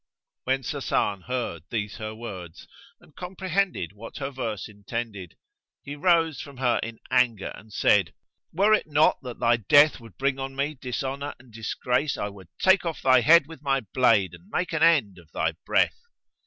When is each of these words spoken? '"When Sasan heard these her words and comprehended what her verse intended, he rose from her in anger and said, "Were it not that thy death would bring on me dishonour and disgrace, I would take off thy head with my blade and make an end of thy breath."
'"When 0.45 0.63
Sasan 0.63 1.25
heard 1.25 1.61
these 1.69 1.97
her 1.97 2.15
words 2.15 2.67
and 2.99 3.15
comprehended 3.15 3.93
what 3.93 4.17
her 4.17 4.31
verse 4.31 4.67
intended, 4.67 5.37
he 5.83 5.95
rose 5.95 6.41
from 6.41 6.57
her 6.57 6.79
in 6.81 6.97
anger 7.11 7.49
and 7.53 7.71
said, 7.71 8.15
"Were 8.51 8.73
it 8.73 8.87
not 8.87 9.19
that 9.21 9.37
thy 9.39 9.57
death 9.57 9.99
would 9.99 10.17
bring 10.17 10.39
on 10.39 10.55
me 10.55 10.73
dishonour 10.73 11.35
and 11.37 11.53
disgrace, 11.53 12.17
I 12.17 12.29
would 12.29 12.47
take 12.57 12.83
off 12.83 13.03
thy 13.03 13.21
head 13.21 13.45
with 13.45 13.61
my 13.61 13.81
blade 13.93 14.33
and 14.33 14.49
make 14.49 14.73
an 14.73 14.81
end 14.81 15.19
of 15.19 15.31
thy 15.33 15.51
breath." 15.67 15.99